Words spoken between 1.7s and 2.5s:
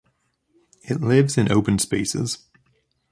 spaces.